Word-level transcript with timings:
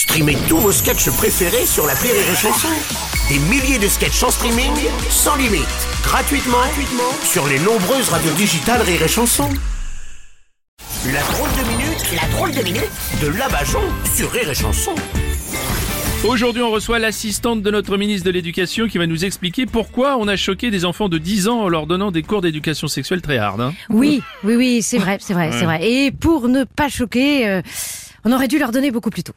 Streamez 0.00 0.38
tous 0.48 0.56
vos 0.56 0.72
sketchs 0.72 1.10
préférés 1.10 1.66
sur 1.66 1.86
la 1.86 1.92
Rire 1.92 2.14
et 2.14 2.34
Chanson. 2.34 2.68
Des 3.28 3.38
milliers 3.38 3.78
de 3.78 3.86
sketchs 3.86 4.22
en 4.22 4.30
streaming, 4.30 4.72
sans 5.10 5.36
limite, 5.36 5.60
gratuitement, 6.02 6.56
gratuitement 6.56 7.12
sur 7.22 7.46
les 7.46 7.58
nombreuses 7.58 8.08
radios 8.08 8.32
digitales 8.32 8.80
Rire 8.80 9.02
et 9.02 9.08
Chanson. 9.08 9.50
La 11.12 11.20
drôle 11.20 11.50
de 11.50 11.68
minute, 11.68 12.14
la 12.18 12.26
drôle 12.34 12.50
de 12.52 12.62
minute 12.62 12.90
de 13.20 13.26
Labajon 13.38 13.82
sur 14.16 14.32
Rire 14.32 14.48
et 14.48 14.54
Chanson. 14.54 14.94
Aujourd'hui, 16.26 16.62
on 16.62 16.70
reçoit 16.70 16.98
l'assistante 16.98 17.62
de 17.62 17.70
notre 17.70 17.98
ministre 17.98 18.24
de 18.24 18.30
l'Éducation 18.30 18.88
qui 18.88 18.96
va 18.96 19.06
nous 19.06 19.26
expliquer 19.26 19.66
pourquoi 19.66 20.16
on 20.16 20.28
a 20.28 20.36
choqué 20.36 20.70
des 20.70 20.86
enfants 20.86 21.10
de 21.10 21.18
10 21.18 21.48
ans 21.48 21.60
en 21.60 21.68
leur 21.68 21.86
donnant 21.86 22.10
des 22.10 22.22
cours 22.22 22.40
d'éducation 22.40 22.88
sexuelle 22.88 23.20
très 23.20 23.36
hard. 23.36 23.60
hein. 23.60 23.74
Oui, 23.90 24.22
oui, 24.44 24.56
oui, 24.56 24.82
c'est 24.82 24.98
vrai, 24.98 25.18
c'est 25.20 25.34
vrai, 25.34 25.50
c'est 25.52 25.66
vrai. 25.66 25.86
Et 25.86 26.10
pour 26.10 26.48
ne 26.48 26.64
pas 26.64 26.88
choquer, 26.88 27.46
euh, 27.46 27.60
on 28.24 28.32
aurait 28.32 28.48
dû 28.48 28.58
leur 28.58 28.72
donner 28.72 28.90
beaucoup 28.90 29.10
plus 29.10 29.24
tôt. 29.24 29.34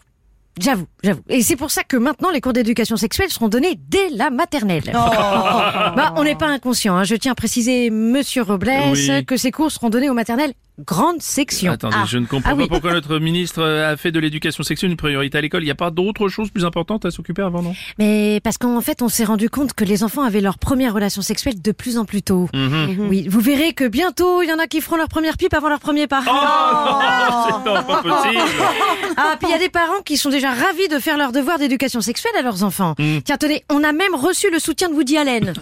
J'avoue, 0.59 0.85
j'avoue. 1.03 1.21
Et 1.29 1.41
c'est 1.41 1.55
pour 1.55 1.71
ça 1.71 1.83
que 1.83 1.97
maintenant 1.97 2.29
les 2.29 2.39
cours 2.41 2.53
d'éducation 2.53 2.95
sexuelle 2.95 3.29
seront 3.29 3.49
donnés 3.49 3.79
dès 3.89 4.09
la 4.11 4.29
maternelle. 4.29 4.83
bah, 4.93 6.13
on 6.15 6.23
n'est 6.23 6.35
pas 6.35 6.47
inconscient. 6.47 6.95
hein. 6.95 7.03
Je 7.03 7.15
tiens 7.15 7.31
à 7.31 7.35
préciser, 7.35 7.89
Monsieur 7.89 8.43
Robles, 8.43 8.71
Oui. 8.91 9.25
que 9.25 9.35
ces 9.37 9.51
cours 9.51 9.71
seront 9.71 9.89
donnés 9.89 10.09
aux 10.09 10.13
maternelles 10.13 10.53
grande 10.79 11.21
section. 11.21 11.71
Attendez, 11.71 11.95
Ah. 11.99 12.05
je 12.07 12.17
ne 12.17 12.25
comprends 12.25 12.51
Ah 12.51 12.55
pas 12.55 12.61
oui. 12.63 12.67
pourquoi 12.67 12.93
notre 12.93 13.19
ministre 13.19 13.63
a 13.63 13.95
fait 13.97 14.11
de 14.11 14.19
l'éducation 14.19 14.63
sexuelle 14.63 14.91
une 14.91 14.97
priorité 14.97 15.37
à 15.37 15.41
l'école. 15.41 15.61
Il 15.61 15.65
n'y 15.65 15.71
a 15.71 15.75
pas 15.75 15.91
d'autre 15.91 16.27
chose 16.29 16.49
plus 16.49 16.65
importante 16.65 17.05
à 17.05 17.11
s'occuper 17.11 17.41
avant, 17.43 17.61
non? 17.61 17.75
Mais 17.99 18.39
parce 18.43 18.57
qu'en 18.57 18.81
fait, 18.81 19.01
on 19.01 19.09
s'est 19.09 19.23
rendu 19.25 19.49
compte 19.49 19.73
que 19.73 19.83
les 19.83 20.03
enfants 20.03 20.23
avaient 20.23 20.41
leur 20.41 20.57
première 20.57 20.93
relation 20.93 21.21
sexuelle 21.21 21.61
de 21.61 21.71
plus 21.71 21.97
en 21.97 22.05
plus 22.05 22.21
tôt. 22.23 22.49
Mhm. 22.53 23.07
Oui, 23.09 23.27
vous 23.29 23.39
verrez 23.39 23.73
que 23.73 23.87
bientôt, 23.87 24.41
il 24.41 24.49
y 24.49 24.53
en 24.53 24.59
a 24.59 24.67
qui 24.67 24.81
feront 24.81 24.95
leur 24.95 25.09
première 25.09 25.37
pipe 25.37 25.53
avant 25.53 25.69
leur 25.69 25.79
premier 25.79 26.07
pas. 26.07 26.21
C'est 26.25 27.69
non, 27.69 27.83
pas 27.83 28.01
possible 28.01 28.41
Ah, 29.17 29.35
puis 29.39 29.47
il 29.49 29.51
y 29.51 29.55
a 29.55 29.59
des 29.59 29.69
parents 29.69 30.01
qui 30.03 30.17
sont 30.17 30.29
déjà 30.29 30.49
ravis 30.51 30.87
de 30.89 30.99
faire 30.99 31.17
leur 31.17 31.31
devoir 31.31 31.59
d'éducation 31.59 32.01
sexuelle 32.01 32.33
à 32.39 32.41
leurs 32.41 32.63
enfants. 32.63 32.95
Mm. 32.97 33.19
Tiens, 33.25 33.37
tenez, 33.37 33.63
on 33.69 33.83
a 33.83 33.91
même 33.91 34.15
reçu 34.15 34.49
le 34.51 34.59
soutien 34.59 34.89
de 34.89 34.93
Woody 34.95 35.17
Allen. 35.17 35.53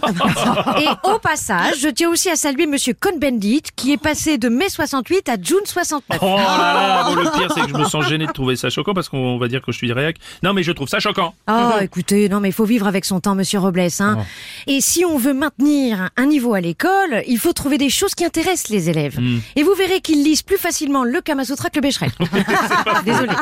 Et 0.80 0.86
au 1.08 1.18
passage, 1.18 1.74
je 1.80 1.88
tiens 1.88 2.08
aussi 2.10 2.30
à 2.30 2.36
saluer 2.36 2.66
Monsieur 2.66 2.94
Cohn-Bendit, 2.94 3.62
qui 3.76 3.92
est 3.92 3.96
passé 4.02 4.38
de 4.38 4.48
mai 4.48 4.68
68 5.04 5.28
à 5.28 5.36
June 5.40 5.64
69. 5.64 6.18
Oh 6.22 6.36
là 6.36 6.42
là 6.44 7.04
Bon, 7.08 7.14
le 7.16 7.30
pire, 7.30 7.52
c'est 7.54 7.62
que 7.62 7.68
je 7.68 7.74
me 7.74 7.84
sens 7.84 8.06
gêné 8.08 8.26
de 8.26 8.32
trouver 8.32 8.56
ça 8.56 8.70
choquant 8.70 8.94
parce 8.94 9.08
qu'on 9.08 9.38
va 9.38 9.48
dire 9.48 9.60
que 9.62 9.72
je 9.72 9.76
suis 9.76 9.92
réac. 9.92 10.16
Non, 10.42 10.52
mais 10.52 10.62
je 10.62 10.72
trouve 10.72 10.88
ça 10.88 11.00
choquant. 11.00 11.34
Oh, 11.50 11.72
écoutez, 11.80 12.28
non, 12.28 12.40
mais 12.40 12.48
il 12.48 12.52
faut 12.52 12.64
vivre 12.64 12.86
avec 12.86 13.04
son 13.04 13.20
temps, 13.20 13.34
Monsieur 13.34 13.58
Robles. 13.58 13.80
Hein. 14.00 14.18
Oh. 14.20 14.22
Et 14.66 14.80
si 14.80 15.04
on 15.04 15.18
veut 15.18 15.32
maintenir 15.32 16.10
un 16.16 16.26
niveau 16.26 16.54
à 16.54 16.60
l'école, 16.60 17.22
il 17.26 17.38
faut 17.38 17.52
trouver 17.52 17.78
des 17.78 17.90
choses 17.90 18.14
qui 18.14 18.24
intéressent 18.24 18.68
les 18.70 18.88
élèves. 18.88 19.18
Mm. 19.20 19.40
Et 19.56 19.62
vous 19.62 19.74
verrez 19.74 20.00
qu'ils 20.00 20.22
lisent 20.22 20.42
plus 20.42 20.58
facilement 20.58 21.04
le 21.04 21.20
Kama 21.20 21.44
Sutra 21.44 21.68
que 21.70 21.76
le 21.76 21.82
Becherel. 21.82 22.10
Désolé. 23.04 23.32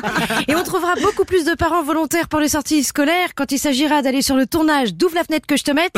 Et 0.48 0.54
on 0.54 0.62
trouvera 0.62 0.94
beaucoup 1.02 1.24
plus 1.24 1.44
de 1.44 1.54
parents 1.54 1.82
volontaires 1.82 2.28
pour 2.28 2.40
les 2.40 2.48
sorties 2.48 2.84
scolaires 2.84 3.30
quand 3.36 3.52
il 3.52 3.58
s'agira 3.58 4.02
d'aller 4.02 4.22
sur 4.22 4.36
le 4.36 4.46
tournage 4.46 4.94
d'Ouvre 4.94 5.14
la 5.16 5.24
fenêtre 5.24 5.46
que 5.46 5.56
je 5.56 5.64
te 5.64 5.72
mette 5.72 5.92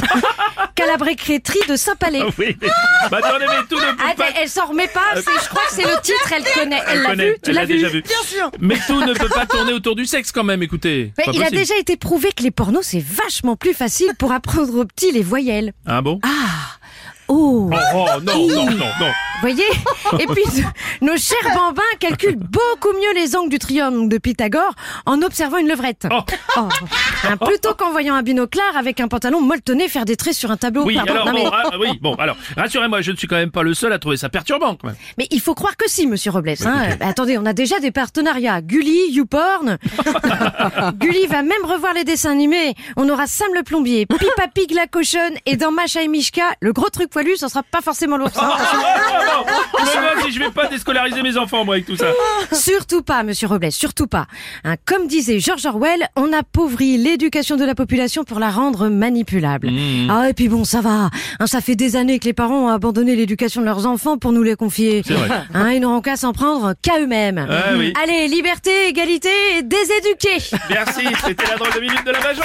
qu'à 0.75 0.87
la 0.87 0.97
de 0.97 1.77
Saint-Palais. 1.77 2.23
Ah 2.23 2.31
oui, 2.39 2.57
mais... 2.61 2.69
Bah, 3.11 3.19
attendez, 3.23 3.45
mais 3.49 3.67
tout 3.69 3.77
ne 3.77 3.93
peut 3.93 4.03
Ah, 4.05 4.15
pas... 4.17 4.29
elle 4.41 4.49
s'en 4.49 4.67
remet 4.67 4.89
pas, 4.89 5.01
c'est- 5.17 5.23
je 5.45 5.49
crois 5.53 5.67
que 5.69 5.75
c'est 5.75 5.83
le 5.83 6.01
titre, 6.03 6.33
elle 6.35 6.45
connaît. 6.45 6.81
Elle 6.89 6.97
Elle 6.97 7.03
l'a 7.03 7.11
connaît, 7.11 7.31
vu 7.31 7.37
Tu 7.43 7.51
elle 7.51 7.55
l'as 7.57 7.61
l'a 7.63 7.67
vu 7.67 7.75
déjà 7.75 7.89
vu. 7.89 8.03
Bien 8.03 8.23
sûr 8.25 8.51
Mais 8.61 8.77
tout 8.87 9.01
ne 9.01 9.13
peut 9.15 9.29
pas 9.29 9.47
tourner 9.47 9.73
autour 9.73 9.95
du 9.97 10.07
sexe 10.07 10.33
quand 10.33 10.45
même, 10.45 10.63
écoutez. 10.63 11.13
Mais 11.19 11.25
il 11.33 11.43
a 11.43 11.51
déjà 11.51 11.77
été 11.79 11.97
prouvé 11.97 12.31
que 12.37 12.43
les 12.43 12.51
pornos, 12.51 12.85
c'est 12.85 13.03
vachement 13.05 13.57
plus 13.57 13.75
facile 13.75 14.13
pour 14.19 14.33
apprendre 14.33 14.75
aux 14.79 14.85
petits 14.85 15.13
les 15.13 15.23
voyelles. 15.23 15.73
Ah 15.87 16.03
bon? 16.03 16.21
Oh 17.35 17.71
Oh, 17.73 17.77
oh, 17.95 18.21
non, 18.23 18.47
non, 18.47 18.65
non, 18.67 18.87
non. 19.01 19.11
voyez 19.41 19.65
Et 20.19 20.27
puis, 20.27 20.45
nos 21.01 21.17
chers 21.17 21.39
bambins 21.57 21.83
calculent 21.99 22.37
beaucoup 22.37 22.93
mieux 22.93 23.15
les 23.15 23.35
angles 23.37 23.49
du 23.51 23.59
triangle 23.59 24.09
de 24.09 24.19
Pythagore 24.19 24.75
en 25.07 25.23
observant 25.23 25.57
une 25.59 25.69
levrette. 25.69 26.07
Oh. 26.11 26.21
Oh. 26.57 26.69
Hein, 27.25 27.37
plutôt 27.39 27.75
qu'en 27.75 27.91
voyant 27.91 28.15
un 28.15 28.23
binoclard 28.23 28.77
avec 28.77 29.01
un 29.01 29.09
pantalon 29.09 29.41
molletonné 29.41 29.89
faire 29.89 30.05
des 30.05 30.17
traits 30.17 30.35
sur 30.35 30.51
un 30.51 30.57
tableau. 30.57 30.85
Oui, 30.85 30.95
Pardon, 30.97 31.13
alors, 31.15 31.27
non, 31.27 31.33
mais, 31.33 31.45
bon, 31.45 31.51
ah, 31.53 31.71
oui, 31.81 31.99
bon, 32.01 32.15
alors, 32.17 32.37
rassurez-moi, 32.57 33.01
je 33.01 33.13
ne 33.13 33.17
suis 33.17 33.27
quand 33.27 33.37
même 33.37 33.51
pas 33.51 33.63
le 33.63 33.73
seul 33.75 33.93
à 33.93 33.99
trouver 33.99 34.17
ça 34.19 34.29
perturbant, 34.29 34.75
quand 34.77 34.89
même. 34.89 34.97
mais 35.19 35.27
il 35.31 35.41
faut 35.41 35.55
croire 35.55 35.77
que 35.77 35.89
si, 35.89 36.07
monsieur 36.07 36.31
Robles. 36.31 36.51
hein. 36.67 36.91
Euh, 36.91 36.95
attendez, 37.01 37.39
on 37.39 37.47
a 37.47 37.53
déjà 37.55 37.81
des 37.81 37.91
partenariats. 37.91 38.61
Gulli, 38.61 39.11
YouPorn. 39.13 39.79
Gulli 41.01 41.27
va 41.27 41.43
même 41.43 41.65
revoir 41.65 41.95
les 41.95 42.05
dessins 42.05 42.31
animés. 42.31 42.75
On 42.97 43.09
aura 43.09 43.27
Sam 43.27 43.49
le 43.55 43.63
plombier, 43.63 44.07
Pippa 44.07 44.49
Pig 44.55 44.73
la 44.73 44.87
cochonne, 44.87 45.35
et 45.47 45.57
dans 45.57 45.71
Macha 45.73 46.03
et 46.03 46.09
Mishka, 46.09 46.43
le 46.61 46.73
gros 46.73 46.89
truc 46.91 47.11
poilu, 47.23 47.37
ce 47.37 47.49
sera 47.49 47.63
pas 47.63 47.81
forcément 47.81 48.17
l'ours. 48.17 48.37
hein. 48.37 48.51
Ah, 48.55 49.45
non, 50.17 50.29
je 50.31 50.39
vais 50.39 50.51
pas 50.51 50.67
déscolariser 50.69 51.23
mes 51.23 51.37
enfants, 51.37 51.65
moi, 51.65 51.75
avec 51.75 51.87
tout 51.87 51.97
ça. 51.97 52.07
Surtout 52.53 53.03
pas, 53.03 53.23
monsieur 53.23 53.49
Robles, 53.49 53.73
surtout 53.73 54.07
pas. 54.07 54.27
Hein, 54.65 54.75
comme 54.85 55.07
disait 55.07 55.41
George 55.41 55.65
Orwell, 55.67 56.07
on 56.17 56.33
appauvrit 56.33 56.99
l'éducation 56.99 57.57
de 57.57 57.65
la 57.65 57.75
population 57.75 58.25
pour 58.25 58.39
la 58.39 58.51
rendre 58.51 58.89
manipulable. 58.89 59.71
Mmh. 59.71 60.11
Ah, 60.11 60.31
et 60.31 60.35
puis 60.35 60.49
bon, 60.49 60.65
ça 60.65 60.81
va. 60.81 61.11
Hein, 61.39 61.47
ça 61.47 61.61
fait 61.61 61.77
des 61.77 61.97
années 61.97 62.19
que 62.19 62.25
les 62.25 62.33
parents 62.33 62.67
ont 62.67 62.69
abandonné 62.69 63.17
l'éducation 63.17 63.61
de 63.61 63.67
leurs 63.67 63.87
enfants 63.87 64.19
pour 64.19 64.33
nous 64.33 64.43
les 64.43 64.57
confier. 64.57 65.03
C'est 65.07 65.15
vrai. 65.15 65.29
Hein, 65.55 65.73
ils 65.73 65.81
n'auront 65.81 66.01
qu'à 66.01 66.17
s'en 66.17 66.33
prendre 66.33 66.75
qu'à 66.81 67.01
eux-mêmes. 67.01 67.47
Ah 67.49 67.77
oui. 67.77 67.93
Allez, 68.03 68.29
liberté, 68.29 68.89
égalité, 68.89 69.31
et 69.59 69.63
déséduqués. 69.63 70.57
Merci, 70.71 71.07
c'était 71.25 71.47
la 71.49 71.57
drôle 71.57 71.73
de 71.75 71.81
minute 71.81 72.05
de 72.05 72.11
la 72.11 72.21
Bajon. 72.21 72.43